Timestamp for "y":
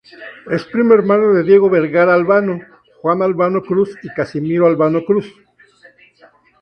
4.01-4.07